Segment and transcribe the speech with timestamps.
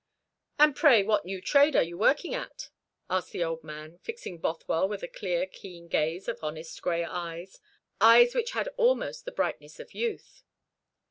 [0.57, 2.71] "And, pray, what new trade are you working at?"
[3.07, 7.59] asked the old man, fixing Bothwell with the clear keen gaze of honest gray eyes,
[8.01, 10.41] eyes which had almost the brightness of youth.